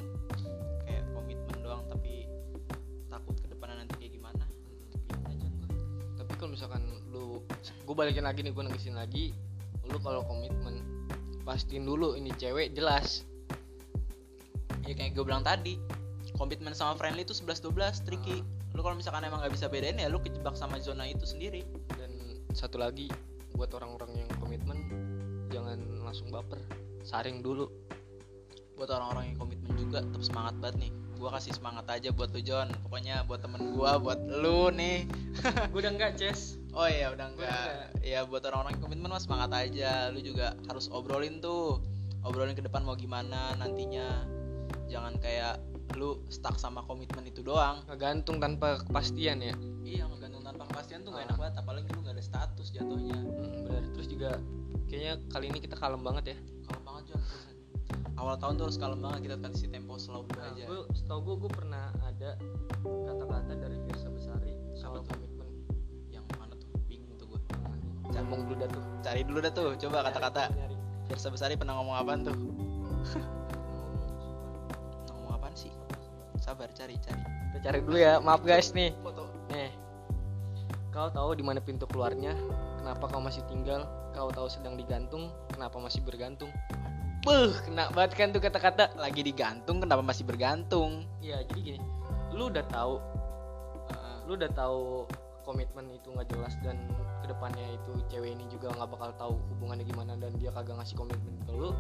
gue 7.86 7.96
balikin 7.96 8.24
lagi 8.24 8.46
nih 8.46 8.54
gue 8.56 8.64
negesin 8.64 8.96
lagi. 8.96 9.36
Lu 9.90 9.98
kalau 10.00 10.24
komitmen 10.24 10.82
pastiin 11.44 11.84
dulu 11.84 12.16
ini 12.16 12.32
cewek 12.38 12.72
jelas. 12.78 13.26
Ya 14.88 14.94
kayak 14.96 15.18
gue 15.18 15.24
bilang 15.26 15.44
tadi 15.44 15.78
komitmen 16.40 16.74
sama 16.74 16.98
friendly 16.98 17.22
itu 17.22 17.36
11-12 17.36 18.08
tricky. 18.08 18.42
Lu 18.74 18.82
kalau 18.82 18.96
misalkan 18.96 19.28
emang 19.28 19.44
nggak 19.44 19.54
bisa 19.54 19.68
bedain 19.68 20.00
ya 20.00 20.08
lu 20.08 20.18
kejebak 20.24 20.56
sama 20.56 20.80
zona 20.80 21.06
itu 21.10 21.28
sendiri. 21.28 21.66
Dan 21.94 22.42
satu 22.56 22.80
lagi 22.80 23.12
buat 23.54 23.70
orang-orang 23.76 24.26
yang 24.26 24.30
komitmen 24.40 24.78
jangan 25.52 25.78
langsung 26.02 26.32
baper. 26.32 26.58
Saring 27.04 27.44
dulu. 27.44 27.68
Buat 28.80 28.90
orang-orang 28.98 29.36
yang 29.36 29.38
komitmen 29.38 29.74
juga 29.78 30.02
tetap 30.02 30.24
semangat 30.24 30.56
banget 30.58 30.88
nih. 30.88 30.92
Gua 31.22 31.30
kasih 31.38 31.54
semangat 31.54 31.86
aja 31.86 32.10
buat 32.10 32.34
lu 32.34 32.42
John 32.42 32.74
pokoknya 32.88 33.22
buat 33.30 33.46
temen 33.46 33.78
gua 33.78 34.02
buat 34.02 34.18
lu 34.26 34.74
nih. 34.74 35.06
Gue 35.72 35.80
udah 35.86 35.94
enggak 35.94 36.18
Ces 36.18 36.61
oh 36.72 36.88
iya 36.88 37.12
udah 37.12 37.28
enggak 37.32 37.92
ya 38.02 38.24
buat 38.26 38.44
orang-orang 38.48 38.78
yang 38.78 38.84
komitmen 38.84 39.10
mah 39.12 39.22
semangat 39.22 39.52
aja. 39.54 40.10
Lu 40.10 40.20
juga 40.20 40.58
harus 40.68 40.88
obrolin 40.92 41.40
tuh. 41.44 41.80
Obrolin 42.22 42.54
ke 42.54 42.64
depan 42.64 42.86
mau 42.86 42.96
gimana 42.98 43.56
nantinya. 43.58 44.26
Jangan 44.92 45.18
kayak 45.20 45.60
lu 46.00 46.24
stuck 46.32 46.56
sama 46.56 46.84
komitmen 46.88 47.28
itu 47.28 47.44
doang. 47.44 47.84
Ngegantung 47.88 48.40
tanpa 48.40 48.82
kepastian 48.86 49.44
ya. 49.44 49.56
Iya 49.84 50.08
ngegantung 50.08 50.44
tanpa 50.46 50.64
kepastian 50.70 51.04
tuh 51.04 51.12
gak 51.16 51.24
Ah. 51.24 51.28
enak 51.28 51.38
banget 51.38 51.56
apalagi 51.60 51.88
lu 51.92 52.00
gak 52.06 52.16
ada 52.16 52.24
status 52.24 52.68
jatuhnya. 52.72 53.18
Hmm, 53.18 53.66
benar 53.68 53.84
terus 53.92 54.08
juga 54.08 54.30
kayaknya 54.88 55.14
kali 55.32 55.46
ini 55.52 55.60
kita 55.60 55.76
kalem 55.76 56.02
banget 56.04 56.36
ya. 56.36 56.38
Kalem 56.68 56.84
banget 56.88 57.04
John 57.12 57.22
awal 58.22 58.38
tahun 58.38 58.54
tuh 58.62 58.66
harus 58.70 58.78
kalem 58.78 59.00
banget 59.02 59.20
kita 59.26 59.36
kasih 59.50 59.68
tempo 59.74 59.98
slow 59.98 60.22
nah, 60.38 60.54
aja. 60.54 60.66
gue 60.70 60.82
setahu 60.94 61.20
gue 61.26 61.36
gue 61.42 61.52
pernah 61.58 61.90
ada 62.06 62.38
kata-kata 62.86 63.54
dari 63.58 63.78
Firsa 63.90 64.14
Besari 64.14 64.54
soal 64.78 65.02
komitmen 65.02 65.31
ngomong 68.20 68.42
dulu 68.48 68.56
dah 68.60 68.70
tuh. 68.70 68.84
Cari 69.00 69.22
dulu 69.24 69.40
dah 69.40 69.54
tuh. 69.56 69.70
Coba 69.80 70.04
kata-kata. 70.12 70.52
Firsa 71.08 71.32
Besari 71.32 71.56
pernah 71.56 71.80
ngomong 71.80 71.96
apaan 71.96 72.22
tuh? 72.28 72.36
Ngomong 75.12 75.32
apaan 75.40 75.56
sih? 75.56 75.72
Sabar 76.40 76.68
cari 76.76 77.00
cari. 77.00 77.22
Kita 77.52 77.60
cari 77.72 77.80
dulu 77.84 77.98
ya. 78.00 78.20
Maaf 78.24 78.44
guys 78.44 78.72
nih. 78.76 78.96
Foto. 79.04 79.28
Nih. 79.52 79.72
Kau 80.92 81.08
tahu 81.08 81.36
di 81.40 81.44
mana 81.44 81.64
pintu 81.64 81.88
keluarnya? 81.88 82.36
Kenapa 82.80 83.08
kau 83.08 83.24
masih 83.24 83.44
tinggal? 83.48 83.88
Kau 84.12 84.28
tahu 84.32 84.52
sedang 84.52 84.76
digantung? 84.76 85.32
Kenapa 85.52 85.80
masih 85.80 86.04
bergantung? 86.04 86.52
Beuh, 87.22 87.54
kena 87.64 87.88
banget 87.94 88.18
kan 88.18 88.28
tuh 88.34 88.42
kata-kata. 88.42 88.92
Lagi 88.98 89.22
digantung 89.22 89.80
kenapa 89.80 90.02
masih 90.02 90.26
bergantung? 90.26 91.06
Ya 91.22 91.40
jadi 91.46 91.78
gini. 91.78 91.80
Lu 92.34 92.50
udah 92.50 92.66
tahu 92.68 92.98
Heeh. 93.92 94.16
lu 94.26 94.34
udah 94.40 94.52
tahu 94.52 95.06
komitmen 95.46 95.92
itu 95.94 96.10
nggak 96.10 96.28
jelas 96.34 96.58
dan 96.66 96.82
ke 97.22 97.30
depannya 97.30 97.66
itu 97.78 97.92
cewek 98.10 98.34
ini 98.34 98.46
juga 98.50 98.74
nggak 98.74 98.90
bakal 98.90 99.10
tahu 99.16 99.34
hubungannya 99.56 99.86
gimana 99.86 100.18
dan 100.18 100.34
dia 100.42 100.50
kagak 100.52 100.82
ngasih 100.82 100.98
komitmen 100.98 101.38
ke 101.46 101.54
lu 101.54 101.72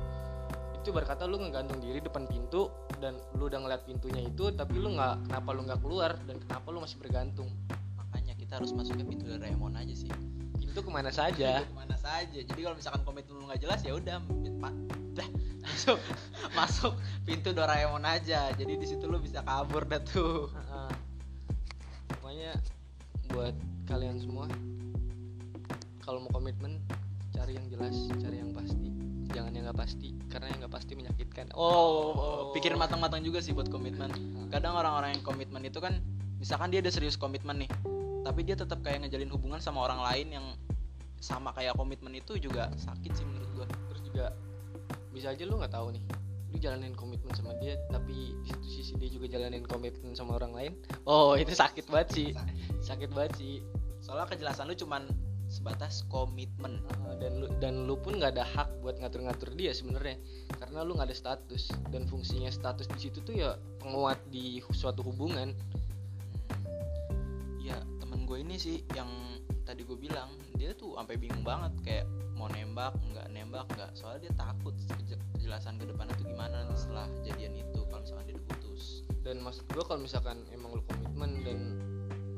itu 0.81 0.89
berkata 0.89 1.29
lu 1.29 1.37
ngegantung 1.37 1.77
diri 1.77 2.01
depan 2.01 2.25
pintu 2.25 2.73
dan 2.97 3.13
lu 3.37 3.45
udah 3.45 3.61
ngeliat 3.61 3.85
pintunya 3.85 4.25
itu 4.25 4.49
tapi 4.57 4.81
lu 4.81 4.97
nggak 4.97 5.29
kenapa 5.29 5.49
lu 5.53 5.61
nggak 5.69 5.79
keluar 5.85 6.17
dan 6.25 6.41
kenapa 6.41 6.67
lu 6.73 6.81
masih 6.81 6.97
bergantung? 6.97 7.53
Makanya 8.01 8.33
kita 8.33 8.57
harus 8.57 8.73
masuknya 8.73 9.05
pintu 9.05 9.29
Doraemon 9.29 9.77
aja 9.77 9.93
sih. 9.93 10.09
Pintu 10.57 10.81
ke 10.81 10.89
mana 10.89 11.13
saja. 11.13 11.61
Pintu 11.61 11.69
ke 11.69 11.77
mana 11.77 11.97
saja. 12.01 12.39
Jadi 12.41 12.59
kalau 12.65 12.73
misalkan 12.73 13.01
komitmen 13.05 13.37
lu 13.37 13.45
nggak 13.45 13.61
jelas 13.61 13.79
ya 13.85 13.93
udah 13.93 14.17
dah 15.13 15.27
masuk 15.69 15.99
masuk 16.57 16.93
pintu 17.29 17.53
Doraemon 17.53 18.01
aja. 18.01 18.49
Jadi 18.57 18.73
di 18.81 18.85
situ 18.89 19.05
lu 19.05 19.21
bisa 19.21 19.45
kabur 19.45 19.85
dah 19.85 20.01
tuh. 20.01 20.49
Pokoknya 22.09 22.57
buat 23.29 23.53
kalian 23.85 24.17
semua 24.17 24.49
kalau 26.01 26.25
mau 26.25 26.31
komitmen 26.33 26.81
cari 27.31 27.55
yang 27.55 27.65
jelas 27.69 27.95
cari 28.19 28.41
yang 28.41 28.51
pasti. 28.51 28.89
Jangan 29.31 29.51
yang 29.55 29.63
nggak 29.71 29.79
pasti 29.79 30.09
karena 30.27 30.51
yang 30.51 30.59
nggak 30.65 30.73
pasti 30.75 30.91
menyakitkan. 30.97 31.45
Oh, 31.55 32.11
oh, 32.11 32.39
pikir 32.51 32.75
matang-matang 32.75 33.23
juga 33.23 33.39
sih 33.39 33.55
buat 33.55 33.71
komitmen. 33.71 34.11
Kadang 34.51 34.75
orang-orang 34.75 35.15
yang 35.15 35.23
komitmen 35.23 35.63
itu 35.63 35.79
kan, 35.79 36.03
misalkan 36.35 36.67
dia 36.67 36.83
ada 36.83 36.91
serius 36.91 37.15
komitmen 37.15 37.63
nih, 37.63 37.71
tapi 38.27 38.43
dia 38.43 38.59
tetap 38.59 38.83
kayak 38.83 39.07
ngejalin 39.07 39.31
hubungan 39.31 39.63
sama 39.63 39.87
orang 39.87 40.03
lain 40.03 40.27
yang 40.35 40.45
sama 41.21 41.53
kayak 41.53 41.77
komitmen 41.77 42.17
itu 42.17 42.35
juga 42.41 42.73
sakit 42.75 43.11
sih 43.13 43.23
menurut 43.23 43.49
gua. 43.53 43.67
terus 43.69 44.01
juga 44.01 44.25
bisa 45.13 45.29
aja 45.29 45.43
lu 45.45 45.61
nggak 45.61 45.69
tahu 45.69 45.93
nih 45.93 46.03
lu 46.51 46.57
jalanin 46.57 46.97
komitmen 46.97 47.31
sama 47.37 47.53
dia 47.61 47.77
tapi 47.93 48.35
di 48.41 48.47
satu 48.49 48.67
sisi 48.67 48.97
dia 48.97 49.07
juga 49.07 49.29
jalanin 49.31 49.63
komitmen 49.63 50.11
sama 50.11 50.35
orang 50.35 50.51
lain. 50.51 50.71
Oh 51.07 51.39
itu 51.39 51.55
sakit 51.55 51.87
banget 51.87 52.09
sih. 52.11 52.29
Sakit 52.83 53.15
banget 53.15 53.39
sih. 53.39 53.63
Soalnya 54.03 54.27
kejelasan 54.27 54.67
lu 54.67 54.75
cuman 54.75 55.07
sebatas 55.51 56.07
komitmen. 56.07 56.79
Uh, 57.03 57.19
dan 57.19 57.31
lu 57.43 57.47
dan 57.59 57.73
lu 57.83 57.99
pun 57.99 58.15
nggak 58.15 58.39
ada 58.39 58.47
hak 58.47 58.79
buat 58.79 58.95
ngatur-ngatur 59.03 59.51
dia 59.59 59.75
sebenarnya. 59.75 60.15
Karena 60.55 60.87
lu 60.87 60.95
nggak 60.95 61.11
ada 61.11 61.17
status. 61.17 61.69
Dan 61.91 62.07
fungsinya 62.07 62.47
status 62.47 62.87
di 62.87 62.99
situ 63.03 63.19
tuh 63.21 63.35
ya 63.35 63.59
penguat 63.83 64.17
di 64.31 64.63
suatu 64.71 65.03
hubungan. 65.03 65.51
Ya 67.59 67.75
temen 67.99 68.23
gue 68.23 68.39
ini 68.39 68.55
sih 68.55 68.81
yang 68.95 69.11
tadi 69.67 69.83
gue 69.83 69.99
bilang 69.99 70.31
dia 70.55 70.71
tuh 70.73 70.95
sampai 70.95 71.19
bingung 71.19 71.43
banget 71.43 71.73
kayak 71.83 72.05
mau 72.33 72.47
nembak 72.47 72.95
nggak 73.11 73.27
nembak 73.35 73.67
nggak. 73.75 73.91
Soalnya 73.93 74.31
dia 74.31 74.33
takut 74.39 74.73
keje- 74.97 75.21
kejelasan 75.35 75.75
ke 75.75 75.85
depannya 75.85 76.15
tuh 76.15 76.31
gimana 76.31 76.63
nanti 76.63 76.87
setelah 76.87 77.11
jadian 77.27 77.53
itu 77.59 77.83
kalau 77.91 78.01
misalkan 78.01 78.25
dia 78.31 78.35
udah 78.39 78.47
putus 78.55 79.03
dan 79.21 79.35
maksud 79.41 79.65
gua 79.69 79.83
kalau 79.85 80.01
misalkan 80.01 80.37
emang 80.49 80.73
lu 80.73 80.83
komitmen 80.89 81.31
dan 81.45 81.59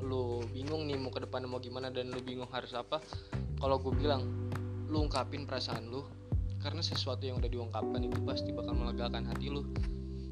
lu 0.03 0.43
bingung 0.51 0.85
nih 0.85 0.99
mau 0.99 1.09
ke 1.09 1.23
depannya 1.23 1.47
mau 1.47 1.63
gimana 1.63 1.87
dan 1.89 2.11
lu 2.11 2.19
bingung 2.19 2.51
harus 2.51 2.75
apa 2.75 2.99
kalau 3.57 3.79
gue 3.79 3.95
bilang 3.95 4.27
lu 4.91 5.07
ungkapin 5.07 5.47
perasaan 5.47 5.87
lu 5.87 6.03
karena 6.63 6.79
sesuatu 6.79 7.27
yang 7.27 7.43
udah 7.43 7.51
diungkapkan 7.51 7.99
itu 8.07 8.19
pasti 8.23 8.55
bakal 8.55 8.71
melegakan 8.71 9.27
hati 9.27 9.51
lu. 9.51 9.67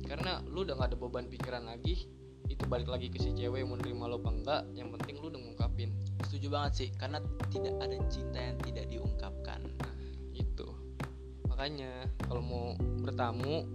Karena 0.08 0.40
lu 0.48 0.64
udah 0.64 0.80
gak 0.80 0.96
ada 0.96 0.98
beban 0.98 1.28
pikiran 1.28 1.68
lagi 1.68 2.08
itu 2.52 2.68
balik 2.68 2.92
lagi 2.92 3.08
ke 3.08 3.16
si 3.16 3.32
cewek 3.32 3.64
mau 3.64 3.80
nerima 3.80 4.12
lo 4.12 4.20
apa 4.20 4.32
enggak 4.32 4.62
yang 4.76 4.92
penting 4.96 5.20
lu 5.20 5.28
udah 5.28 5.40
ngungkapin. 5.44 5.92
Setuju 6.28 6.48
banget 6.52 6.72
sih 6.76 6.90
karena 6.96 7.20
tidak 7.52 7.76
ada 7.84 7.96
cinta 8.08 8.40
yang 8.40 8.58
tidak 8.64 8.86
diungkapkan. 8.88 9.60
Itu 10.32 10.68
makanya 11.52 12.08
kalau 12.28 12.44
mau 12.44 12.66
bertamu 13.04 13.68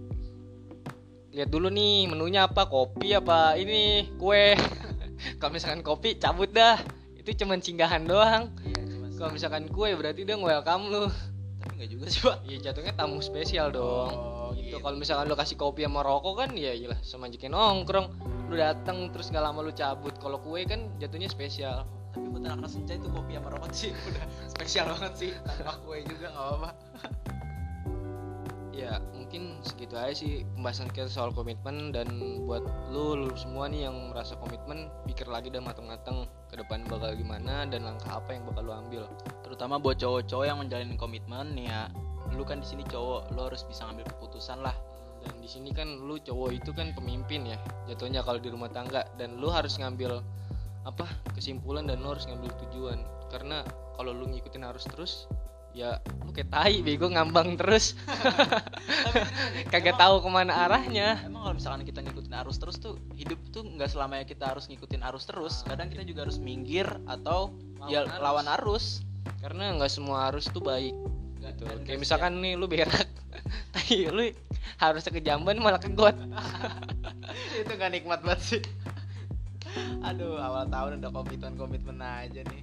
lihat 1.33 1.49
dulu 1.53 1.69
nih 1.69 2.09
menunya 2.09 2.49
apa 2.49 2.65
kopi 2.65 3.13
apa 3.13 3.53
ini 3.61 4.09
kue 4.17 4.57
kalau 5.41 5.51
misalkan 5.53 5.81
kopi 5.81 6.17
cabut 6.17 6.49
dah. 6.53 6.79
Itu 7.17 7.43
cuman 7.43 7.59
singgahan 7.59 8.07
doang. 8.07 8.53
Iya 8.63 8.87
kalau 9.17 9.33
misalkan 9.33 9.65
kue 9.73 9.97
berarti 9.97 10.21
dia 10.23 10.37
welcome 10.37 10.93
lu. 10.93 11.09
Tapi 11.57 11.73
nggak 11.73 11.89
juga 11.89 12.05
sih 12.07 12.21
pak. 12.21 12.37
Ya 12.45 12.57
jatuhnya 12.69 12.93
tamu 12.93 13.17
spesial 13.19 13.73
dong. 13.73 14.13
Oh, 14.13 14.53
gitu. 14.53 14.77
gitu. 14.77 14.77
kalau 14.79 14.95
misalkan 15.01 15.25
lu 15.25 15.35
kasih 15.35 15.57
kopi 15.57 15.83
sama 15.83 16.05
rokok 16.05 16.45
kan 16.45 16.49
ya 16.53 16.71
iyalah 16.71 17.01
sama 17.01 17.25
jikin 17.27 17.51
nongkrong. 17.51 18.13
Lu 18.47 18.55
datang 18.55 19.09
terus 19.11 19.33
gak 19.33 19.43
lama 19.43 19.59
lu 19.65 19.73
cabut. 19.73 20.13
Kalau 20.21 20.37
kue 20.39 20.63
kan 20.69 20.87
jatuhnya 21.01 21.27
spesial. 21.27 21.89
Tapi 22.13 22.23
buat 22.29 22.45
anak 22.45 22.69
senja 22.69 22.95
itu 22.95 23.09
kopi 23.09 23.35
sama 23.35 23.49
rokok 23.57 23.73
sih? 23.73 23.91
Udah 23.91 24.25
spesial 24.47 24.85
banget 24.93 25.13
sih. 25.17 25.31
Tanpa 25.33 25.73
kue 25.81 25.97
juga 26.05 26.29
nggak 26.29 26.45
apa-apa. 26.45 26.69
Ya 28.77 29.01
mungkin 29.27 29.59
segitu 29.59 29.99
aja 29.99 30.15
sih 30.15 30.47
pembahasan 30.55 30.87
kita 30.87 31.11
soal 31.11 31.35
komitmen 31.35 31.91
dan 31.91 32.07
buat 32.47 32.63
lu, 32.95 33.27
lu 33.27 33.35
semua 33.35 33.67
nih 33.67 33.91
yang 33.91 34.15
merasa 34.15 34.39
komitmen 34.39 34.87
pikir 35.03 35.27
lagi 35.27 35.51
dan 35.51 35.67
matang-matang 35.67 36.31
ke 36.47 36.55
depan 36.55 36.87
bakal 36.87 37.11
gimana 37.11 37.67
dan 37.67 37.83
langkah 37.83 38.07
apa 38.23 38.31
yang 38.31 38.47
bakal 38.47 38.63
lu 38.63 38.71
ambil. 38.71 39.03
Terutama 39.43 39.83
buat 39.83 39.99
cowok-cowok 39.99 40.47
yang 40.47 40.63
menjalin 40.63 40.95
komitmen 40.95 41.59
nih 41.59 41.67
ya 41.67 41.91
lu 42.31 42.47
kan 42.47 42.63
di 42.63 42.67
sini 42.71 42.87
cowok 42.87 43.35
lu 43.35 43.51
harus 43.51 43.67
bisa 43.67 43.83
ngambil 43.91 44.07
keputusan 44.15 44.63
lah. 44.63 44.75
Dan 45.19 45.43
di 45.43 45.49
sini 45.51 45.75
kan 45.75 45.91
lu 45.91 46.15
cowok 46.23 46.55
itu 46.55 46.71
kan 46.71 46.95
pemimpin 46.95 47.51
ya 47.51 47.59
jatuhnya 47.91 48.23
kalau 48.23 48.39
di 48.39 48.47
rumah 48.47 48.71
tangga 48.71 49.03
dan 49.19 49.35
lu 49.43 49.51
harus 49.51 49.75
ngambil 49.75 50.23
apa 50.87 51.03
kesimpulan 51.35 51.83
dan 51.83 51.99
lu 51.99 52.15
harus 52.15 52.23
ngambil 52.31 52.55
tujuan. 52.63 53.03
Karena 53.27 53.59
kalau 53.99 54.15
lu 54.15 54.31
ngikutin 54.31 54.63
harus 54.63 54.87
terus 54.87 55.27
ya 55.77 56.01
lu 56.25 56.33
kayak 56.33 56.49
tai 56.49 56.81
bego 56.81 57.05
ngambang 57.05 57.53
terus. 57.53 57.93
Kagak 59.73 60.01
tahu 60.01 60.25
ke 60.25 60.29
mana 60.33 60.65
arahnya. 60.65 61.21
emang 61.21 61.45
kalau 61.45 61.55
misalkan 61.61 61.85
kita 61.85 62.01
ngikutin 62.01 62.33
arus 62.41 62.57
terus 62.57 62.81
tuh 62.81 62.97
hidup 63.13 63.37
tuh 63.53 63.61
nggak 63.61 63.93
selamanya 63.93 64.25
kita 64.25 64.49
harus 64.49 64.65
ngikutin 64.65 65.05
arus 65.05 65.29
terus. 65.29 65.61
Kadang 65.69 65.93
kita 65.93 66.01
juga 66.01 66.25
harus 66.25 66.41
minggir 66.41 66.89
atau 67.05 67.53
ya 67.85 68.01
Lawan 68.01 68.09
arus. 68.09 68.23
lawan 68.25 68.47
arus. 68.57 68.85
Karena 69.37 69.77
nggak 69.77 69.91
semua 69.93 70.33
arus 70.33 70.49
tuh 70.49 70.65
baik. 70.65 70.97
Nggak- 71.37 71.53
gitu 71.61 71.63
kayak 71.69 71.79
nggak 71.85 71.99
misalkan 72.01 72.31
nih 72.41 72.53
lu 72.57 72.65
berak. 72.65 73.05
Tapi 73.77 74.09
lu 74.09 74.33
harusnya 74.81 75.11
ke 75.13 75.21
jamban 75.21 75.61
malah 75.61 75.77
ke 75.77 75.93
got. 75.93 76.17
Itu 77.61 77.73
gak 77.77 77.93
nikmat 77.93 78.25
banget 78.25 78.41
sih. 78.41 78.61
Aduh 80.01 80.41
awal 80.41 80.65
tahun 80.73 81.05
udah 81.05 81.11
komitmen 81.13 81.53
komitmen 81.53 82.01
aja 82.01 82.41
nih. 82.41 82.61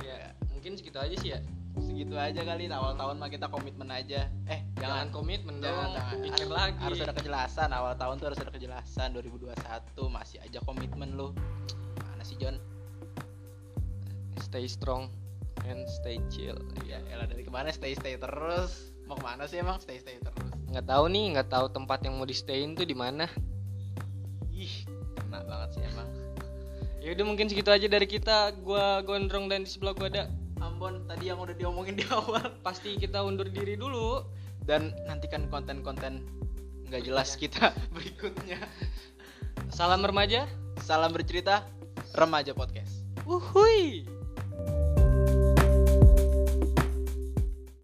Ya 0.00 0.32
mungkin 0.56 0.72
segitu 0.80 0.96
aja 0.96 1.12
sih 1.20 1.36
ya 1.36 1.40
segitu 1.82 2.14
aja 2.18 2.40
kali 2.42 2.70
awal 2.70 2.94
tahun 2.94 3.16
mah 3.18 3.30
kita 3.30 3.46
komitmen 3.50 3.88
aja. 3.90 4.26
Eh 4.46 4.60
jangan 4.78 5.08
jangan. 5.08 5.14
komitmen 5.14 5.54
jangan, 5.58 5.88
dong. 5.88 5.94
jangan. 5.94 6.16
pikir 6.22 6.46
Harus- 6.46 6.58
lagi. 6.58 6.78
harus 6.82 6.98
ada 7.02 7.14
kejelasan 7.14 7.68
awal 7.74 7.92
tahun 7.98 8.14
tuh 8.18 8.26
harus 8.32 8.40
ada 8.40 8.52
kejelasan. 8.52 9.08
2021 9.14 9.54
masih 10.10 10.38
aja 10.42 10.58
komitmen 10.64 11.14
lu. 11.14 11.30
Mana 12.04 12.22
sih 12.22 12.36
John 12.38 12.58
stay 14.48 14.64
strong 14.64 15.12
and 15.68 15.84
stay 15.90 16.16
chill. 16.32 16.56
Ya 16.88 17.02
elah 17.12 17.28
dari 17.28 17.44
kemarin 17.44 17.74
stay 17.74 17.92
stay 17.92 18.16
terus. 18.16 18.94
Mau 19.04 19.16
ke 19.16 19.24
mana 19.24 19.44
sih 19.44 19.60
emang? 19.60 19.76
Stay 19.82 20.00
stay 20.00 20.16
terus. 20.22 20.48
Nggak 20.72 20.86
tahu 20.88 21.04
nih 21.12 21.24
nggak 21.36 21.48
tahu 21.48 21.66
tempat 21.72 22.04
yang 22.04 22.16
mau 22.16 22.24
di 22.28 22.36
stayin 22.36 22.72
tuh 22.72 22.88
di 22.88 22.96
mana. 22.96 23.28
Ih 24.52 24.88
kena 25.16 25.44
banget 25.44 25.76
sih 25.76 25.82
emang. 25.84 26.08
Ya 26.98 27.14
udah 27.14 27.24
mungkin 27.24 27.46
segitu 27.48 27.72
aja 27.72 27.86
dari 27.88 28.04
kita. 28.08 28.52
Gua 28.60 29.00
gondrong 29.04 29.48
dan 29.48 29.64
di 29.64 29.70
sebelah 29.70 29.92
gua 29.96 30.08
ada 30.12 30.28
tadi 31.18 31.34
yang 31.34 31.42
udah 31.42 31.56
diomongin 31.58 31.98
di 31.98 32.06
awal. 32.14 32.54
Pasti 32.66 32.94
kita 32.94 33.26
undur 33.26 33.50
diri 33.50 33.74
dulu. 33.74 34.22
Dan 34.62 34.94
nantikan 35.10 35.50
konten-konten 35.50 36.22
nggak 36.86 37.02
jelas 37.02 37.34
kita 37.34 37.74
berikutnya. 37.98 38.62
Salam 39.74 40.06
remaja. 40.06 40.46
Salam 40.78 41.10
bercerita 41.10 41.66
remaja 42.14 42.54
podcast. 42.54 43.02
Uhui 43.26 44.17